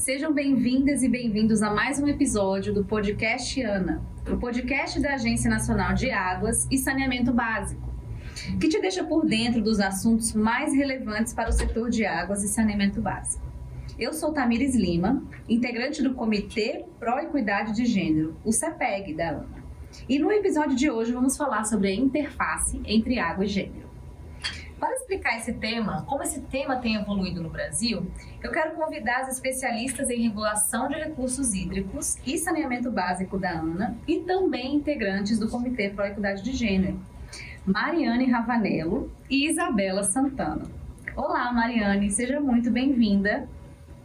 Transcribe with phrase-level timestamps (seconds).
[0.00, 5.50] Sejam bem-vindas e bem-vindos a mais um episódio do podcast ANA, o podcast da Agência
[5.50, 7.86] Nacional de Águas e Saneamento Básico,
[8.58, 12.48] que te deixa por dentro dos assuntos mais relevantes para o setor de águas e
[12.48, 13.44] saneamento básico.
[13.98, 19.62] Eu sou Tamires Lima, integrante do Comitê Pro Equidade de Gênero, o CEPEG da ANA.
[20.08, 23.89] E no episódio de hoje vamos falar sobre a interface entre água e gênero.
[24.80, 28.10] Para explicar esse tema, como esse tema tem evoluído no Brasil,
[28.42, 33.94] eu quero convidar as especialistas em regulação de recursos hídricos e saneamento básico da ANA
[34.08, 36.98] e também integrantes do Comitê Pro Equidade de Gênero,
[37.66, 40.64] Mariane Ravanello e Isabela Santana.
[41.14, 43.46] Olá, Mariane, seja muito bem-vinda.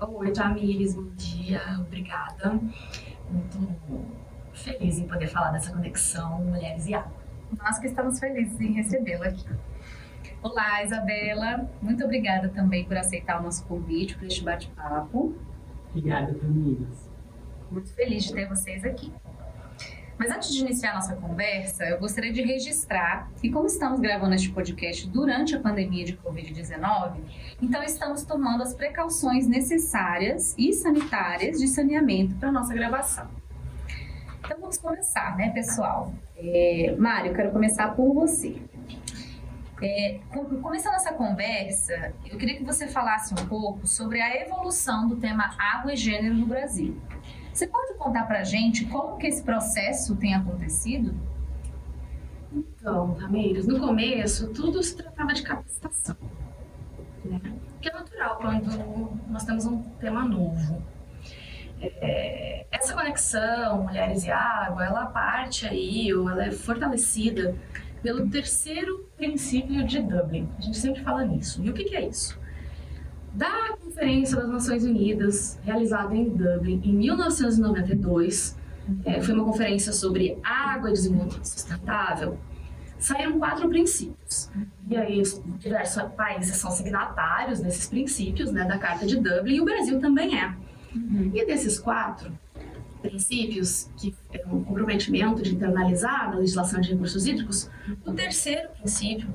[0.00, 2.50] Oi, Tamires, bom dia, obrigada.
[3.30, 4.04] Muito
[4.52, 7.12] feliz em poder falar dessa conexão Mulheres e Água.
[7.56, 9.46] Nós que estamos felizes em recebê-la aqui.
[10.44, 11.70] Olá, Isabela.
[11.80, 15.34] Muito obrigada também por aceitar o nosso convite para este bate-papo.
[15.88, 17.10] Obrigada, Tamires.
[17.70, 19.10] Muito feliz de ter vocês aqui.
[20.18, 24.34] Mas antes de iniciar a nossa conversa, eu gostaria de registrar que, como estamos gravando
[24.34, 27.14] este podcast durante a pandemia de Covid-19,
[27.62, 33.30] então estamos tomando as precauções necessárias e sanitárias de saneamento para a nossa gravação.
[34.40, 36.12] Então vamos começar, né, pessoal?
[36.36, 38.60] É, Mário, eu quero começar por você.
[39.82, 40.20] É,
[40.62, 45.54] começando essa conversa, eu queria que você falasse um pouco sobre a evolução do tema
[45.58, 46.96] água e gênero no Brasil.
[47.52, 51.14] Você pode contar pra gente como que esse processo tem acontecido?
[52.52, 56.16] Então, Ramires, no começo tudo se tratava de capacitação.
[57.24, 57.40] Né?
[57.80, 60.82] Que é natural quando nós temos um tema novo.
[61.80, 67.56] É, essa conexão mulheres e água, ela parte aí, ou ela é fortalecida
[68.04, 70.46] pelo terceiro princípio de Dublin.
[70.58, 71.64] A gente sempre fala nisso.
[71.64, 72.38] E o que, que é isso?
[73.32, 78.56] Da Conferência das Nações Unidas, realizada em Dublin em 1992,
[79.06, 82.38] é, foi uma conferência sobre água e desenvolvimento sustentável,
[82.98, 84.50] saíram quatro princípios.
[84.86, 85.22] E aí,
[85.58, 90.38] diversos países são signatários desses princípios, né, da Carta de Dublin, e o Brasil também
[90.38, 90.54] é.
[90.94, 91.30] Uhum.
[91.32, 92.30] E desses quatro,
[93.08, 97.70] princípios, que é um comprometimento de internalizar na legislação de recursos hídricos,
[98.04, 99.28] o terceiro princípio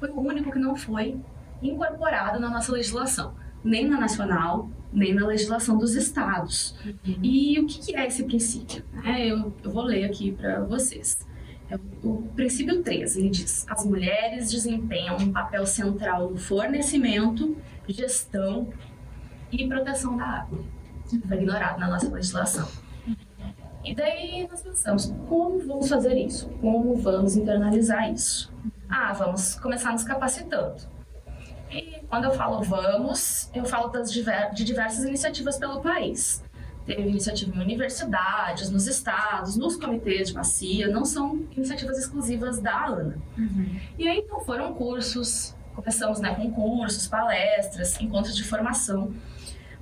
[0.00, 1.16] foi o único que não foi
[1.62, 6.74] incorporado na nossa legislação, nem na nacional, nem na legislação dos estados.
[6.84, 7.18] Uhum.
[7.22, 8.82] E o que, é esse princípio?
[9.04, 11.18] É, eu, eu vou ler aqui para vocês.
[11.70, 17.56] É o princípio 3, ele diz: as mulheres desempenham um papel central no fornecimento,
[17.88, 18.68] gestão
[19.50, 20.64] e proteção da água
[21.26, 22.68] foi ignorado na nossa legislação.
[23.84, 26.48] E daí nós pensamos, como vamos fazer isso?
[26.60, 28.52] Como vamos internalizar isso?
[28.88, 30.76] Ah, vamos começar nos capacitando.
[31.70, 36.44] E quando eu falo vamos, eu falo das diver de diversas iniciativas pelo país.
[36.84, 42.86] Teve iniciativa em universidades, nos estados, nos comitês de bacia, não são iniciativas exclusivas da
[42.86, 43.18] ANA.
[43.38, 43.80] Uhum.
[43.98, 49.12] E aí então foram cursos, começamos né, com cursos, palestras, encontros de formação,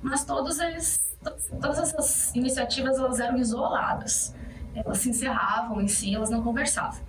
[0.01, 4.35] mas todos eles todas essas iniciativas elas eram isoladas.
[4.73, 6.99] Elas se encerravam em si, elas não conversavam.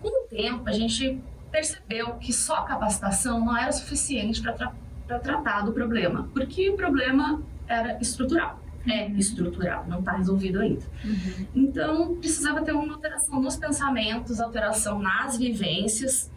[0.00, 1.20] Com o tempo, a gente
[1.50, 4.72] percebeu que só a capacitação não era suficiente para tra
[5.06, 8.60] tratar do problema, porque o problema era estrutural.
[8.86, 10.84] É estrutural, não está resolvido ainda.
[11.02, 11.46] Uhum.
[11.54, 16.30] Então, precisava ter uma alteração nos pensamentos, alteração nas vivências.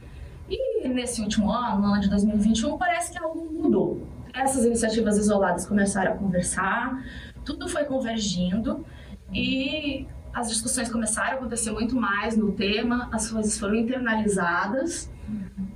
[0.49, 5.65] E nesse último ano, no ano de 2021, parece que algo mudou essas iniciativas isoladas
[5.65, 7.03] começaram a conversar,
[7.43, 8.85] tudo foi convergindo
[9.33, 15.11] e as discussões começaram a acontecer muito mais no tema, as coisas foram internalizadas,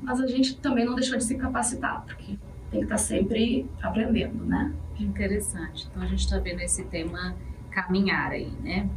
[0.01, 2.37] mas a gente também não deixou de se capacitar, porque
[2.71, 4.73] tem que estar sempre aprendendo, né?
[4.99, 5.87] Interessante.
[5.89, 7.35] Então a gente está vendo esse tema
[7.69, 8.89] caminhar aí, né?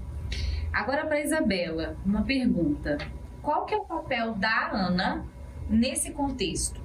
[0.73, 2.99] Agora para Isabela, uma pergunta.
[3.43, 5.25] Qual que é o papel da Ana
[5.69, 6.81] nesse contexto?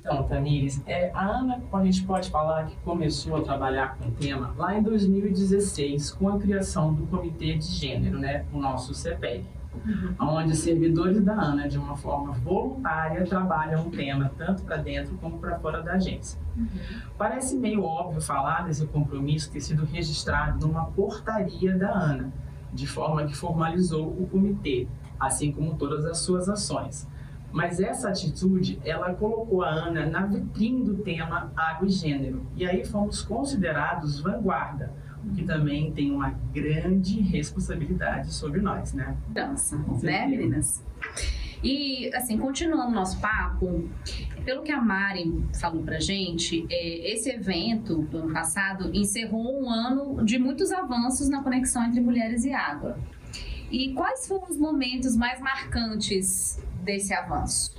[0.00, 4.12] Então, Tamires, é, a Ana, a gente pode falar que começou a trabalhar com o
[4.12, 9.44] tema lá em 2016, com a criação do Comitê de Gênero, né, o nosso CEPEG,
[9.74, 10.14] uhum.
[10.18, 15.38] onde servidores da ANA, de uma forma voluntária, trabalham o tema tanto para dentro como
[15.38, 16.40] para fora da agência.
[16.56, 16.66] Uhum.
[17.18, 22.32] Parece meio óbvio falar desse compromisso ter sido registrado numa portaria da ANA,
[22.72, 24.86] de forma que formalizou o comitê,
[25.18, 27.06] assim como todas as suas ações.
[27.52, 32.46] Mas essa atitude, ela colocou a Ana na vitrine do tema água e gênero.
[32.56, 34.92] E aí fomos considerados vanguarda,
[35.24, 39.16] o que também tem uma grande responsabilidade sobre nós, né?
[39.28, 40.84] Dança, né, meninas?
[41.62, 43.88] E, assim, continuando nosso papo,
[44.44, 49.68] pelo que a Mari falou pra gente, é, esse evento do ano passado encerrou um
[49.68, 52.96] ano de muitos avanços na conexão entre mulheres e água.
[53.70, 57.76] E quais foram os momentos mais marcantes desse avanço?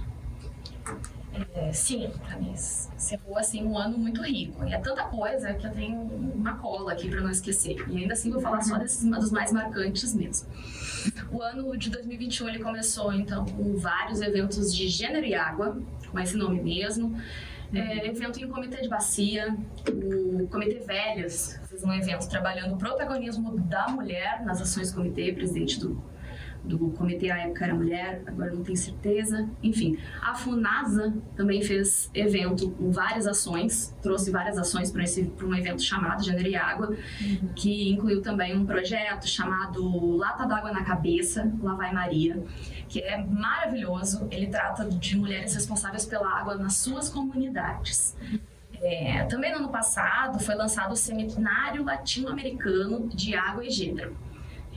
[1.54, 2.90] É, sim, Camis.
[2.96, 4.66] Encerrou assim um ano muito rico.
[4.66, 7.78] E é tanta coisa que eu tenho uma cola aqui para não esquecer.
[7.88, 10.50] E ainda assim vou falar só desses dos mais marcantes mesmo.
[11.32, 15.78] O ano de 2021 ele começou então com vários eventos de gênero e água,
[16.12, 17.16] com esse nome mesmo.
[17.74, 19.56] É, evento em comitê de bacia,
[19.88, 25.80] o Comitê Velhas fez um evento trabalhando o protagonismo da mulher nas ações comitê, presidente
[25.80, 26.04] do
[26.64, 29.50] do comitê, à época era mulher, agora não tenho certeza.
[29.64, 35.82] Enfim, a FUNASA também fez evento com várias ações, trouxe várias ações para um evento
[35.82, 37.50] chamado Gênero e Água, uhum.
[37.56, 42.44] que incluiu também um projeto chamado Lata d'Água na Cabeça, Lá Vai Maria,
[42.88, 44.28] que é maravilhoso.
[44.32, 48.16] Ele trata de mulheres responsáveis pela água nas suas comunidades.
[48.82, 54.16] É, também no ano passado foi lançado o Seminário Latino-Americano de Água e Gênero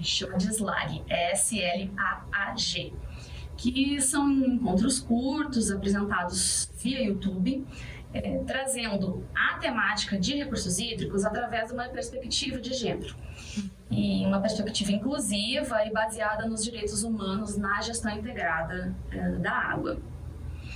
[0.04, 2.92] chama de SLAG, S-L-A-A-G,
[3.56, 7.64] que são encontros curtos apresentados via YouTube,
[8.12, 13.16] é, trazendo a temática de recursos hídricos através de uma perspectiva de gênero.
[13.90, 19.98] E uma perspectiva inclusiva e baseada nos direitos humanos na gestão integrada é, da água.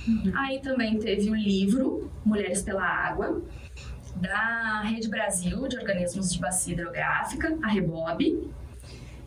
[0.07, 0.31] Uhum.
[0.35, 3.41] Aí também teve o livro Mulheres pela Água,
[4.15, 8.49] da Rede Brasil de Organismos de Bacia Hidrográfica, a REBOB,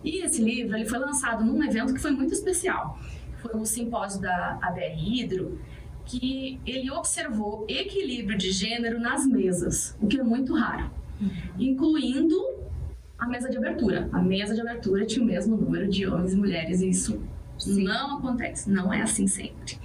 [0.05, 2.99] e esse livro ele foi lançado num evento que foi muito especial.
[3.39, 5.59] Foi o simpósio da ABR Hidro,
[6.05, 11.31] que ele observou equilíbrio de gênero nas mesas, o que é muito raro, uhum.
[11.59, 12.37] incluindo
[13.19, 14.09] a mesa de abertura.
[14.13, 17.21] A mesa de abertura tinha o mesmo número de homens e mulheres, e isso
[17.59, 17.85] Sim.
[17.85, 19.79] não acontece, não é assim sempre.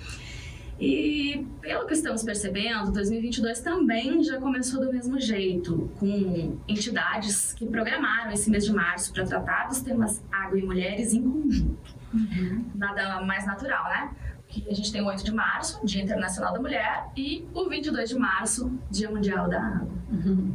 [1.85, 8.31] Pelo que estamos percebendo, 2022 também já começou do mesmo jeito, com entidades que programaram
[8.31, 11.95] esse mês de março para tratar dos temas água e mulheres em conjunto.
[12.11, 12.65] Uhum.
[12.73, 14.11] Nada mais natural, né?
[14.47, 18.09] Que a gente tem o 8 de março, Dia Internacional da Mulher, e o 22
[18.09, 19.93] de março, Dia Mundial da Água.
[20.09, 20.53] Uhum.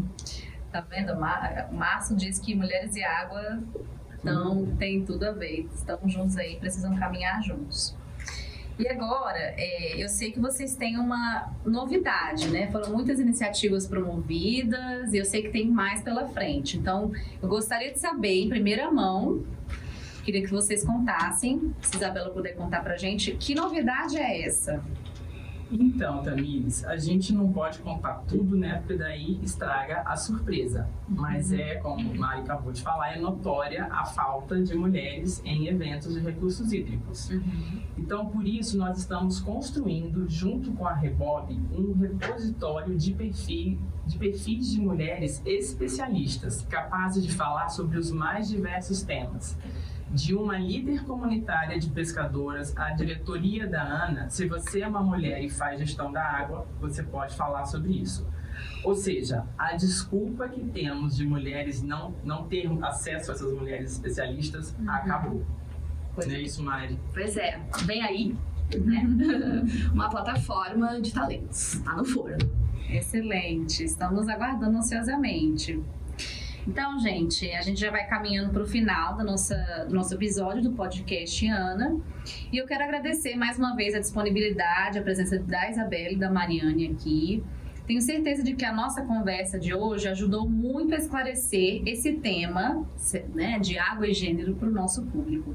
[0.72, 1.16] Tá vendo?
[1.72, 3.60] Março diz que mulheres e água
[4.18, 7.96] então tem tudo a ver, estão juntos aí, precisam caminhar juntos.
[8.80, 12.70] E agora, é, eu sei que vocês têm uma novidade, né?
[12.72, 16.78] Foram muitas iniciativas promovidas e eu sei que tem mais pela frente.
[16.78, 17.12] Então,
[17.42, 19.44] eu gostaria de saber, em primeira mão,
[20.24, 24.82] queria que vocês contassem, se Isabela puder contar pra gente, que novidade é essa?
[25.70, 28.78] Então, Tamires, a gente não pode contar tudo, né?
[28.78, 30.88] Porque daí estraga a surpresa.
[31.08, 35.68] Mas é, como o Mari acabou de falar, é notória a falta de mulheres em
[35.68, 37.30] eventos de recursos hídricos.
[37.30, 37.82] Uhum.
[37.96, 44.18] Então, por isso, nós estamos construindo, junto com a Rebob, um repositório de, perfil, de
[44.18, 49.56] perfis de mulheres especialistas, capazes de falar sobre os mais diversos temas
[50.12, 55.42] de uma líder comunitária de pescadoras à diretoria da ANA, se você é uma mulher
[55.42, 58.26] e faz gestão da água, você pode falar sobre isso.
[58.84, 63.92] Ou seja, a desculpa que temos de mulheres não, não ter acesso a essas mulheres
[63.92, 64.90] especialistas uhum.
[64.90, 65.46] acabou.
[66.14, 66.98] Pois não é isso, Mari?
[67.12, 67.60] Pois é.
[67.84, 68.36] Vem aí
[68.78, 69.04] né?
[69.92, 71.74] uma plataforma de talentos.
[71.74, 72.50] Está no forno.
[72.88, 73.84] Excelente.
[73.84, 75.80] Estamos aguardando ansiosamente.
[76.66, 80.72] Então, gente, a gente já vai caminhando para o final do nossa, nosso episódio do
[80.72, 81.98] podcast Ana.
[82.52, 86.30] E eu quero agradecer mais uma vez a disponibilidade, a presença da Isabelle e da
[86.30, 87.42] Mariane aqui.
[87.86, 92.86] Tenho certeza de que a nossa conversa de hoje ajudou muito a esclarecer esse tema
[93.34, 95.54] né, de água e gênero para o nosso público.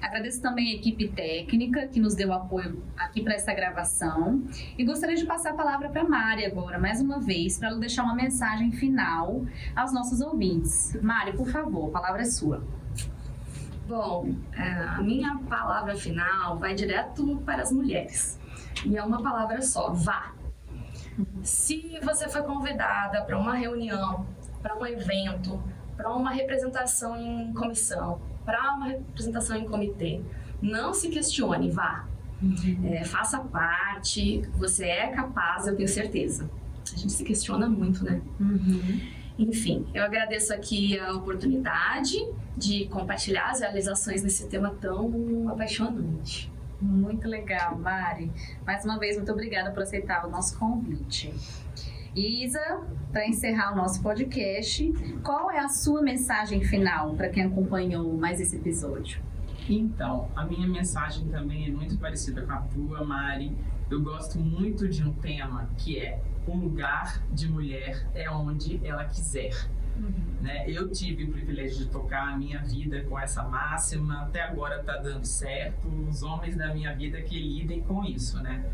[0.00, 4.42] Agradeço também a equipe técnica que nos deu apoio aqui para essa gravação
[4.78, 7.78] e gostaria de passar a palavra para a Mari agora, mais uma vez, para ela
[7.78, 9.44] deixar uma mensagem final
[9.74, 10.96] aos nossos ouvintes.
[11.02, 12.64] Mari, por favor, a palavra é sua.
[13.86, 18.38] Bom, é, a minha palavra final vai direto para as mulheres.
[18.86, 20.32] E é uma palavra só: vá.
[21.42, 24.26] Se você foi convidada para uma reunião,
[24.62, 25.62] para um evento,
[25.96, 30.20] para uma representação em comissão, para uma representação em comitê.
[30.60, 32.06] Não se questione, vá.
[32.42, 32.92] Uhum.
[32.92, 36.50] É, faça parte, você é capaz, eu tenho certeza.
[36.92, 38.20] A gente se questiona muito, né?
[38.40, 39.00] Uhum.
[39.38, 42.18] Enfim, eu agradeço aqui a oportunidade
[42.56, 46.52] de compartilhar as realizações nesse tema tão apaixonante.
[46.80, 48.30] Muito legal, Mari.
[48.66, 51.32] Mais uma vez, muito obrigada por aceitar o nosso convite.
[52.14, 54.92] Isa, para encerrar o nosso podcast,
[55.24, 59.22] qual é a sua mensagem final para quem acompanhou mais esse episódio?
[59.66, 63.56] Então, a minha mensagem também é muito parecida com a tua, Mari.
[63.90, 69.04] Eu gosto muito de um tema que é o lugar de mulher é onde ela
[69.06, 69.54] quiser.
[69.96, 70.12] Uhum.
[70.42, 70.68] Né?
[70.68, 74.98] Eu tive o privilégio de tocar a minha vida com essa máxima, até agora está
[74.98, 75.88] dando certo.
[76.08, 78.64] Os homens da minha vida que lidem com isso, né?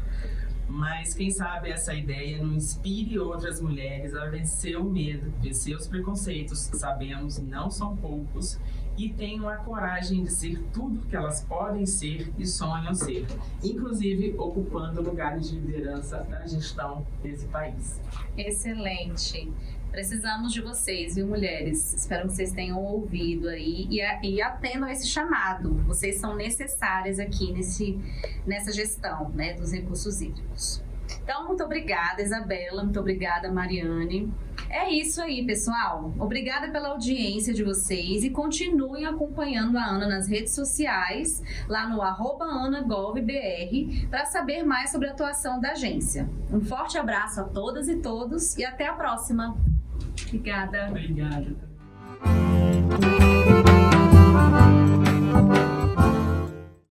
[0.68, 5.86] Mas quem sabe essa ideia não inspire outras mulheres a vencer o medo, vencer os
[5.86, 8.60] preconceitos, que sabemos não são poucos,
[8.98, 13.26] e tenham a coragem de ser tudo que elas podem ser e sonham ser,
[13.62, 18.00] inclusive ocupando lugares de liderança na gestão desse país.
[18.36, 19.50] Excelente.
[19.90, 21.94] Precisamos de vocês, viu, mulheres?
[21.94, 25.74] Espero que vocês tenham ouvido aí e, e atendam a esse chamado.
[25.86, 27.98] Vocês são necessárias aqui nesse,
[28.46, 30.82] nessa gestão né, dos recursos hídricos.
[31.22, 32.82] Então, muito obrigada, Isabela.
[32.82, 34.32] Muito obrigada, Mariane.
[34.70, 36.12] É isso aí, pessoal.
[36.18, 42.02] Obrigada pela audiência de vocês e continuem acompanhando a Ana nas redes sociais, lá no
[42.02, 46.28] AnaGovBR, para saber mais sobre a atuação da agência.
[46.52, 49.56] Um forte abraço a todas e todos e até a próxima.
[50.26, 50.88] Obrigada.
[50.90, 51.56] Obrigada.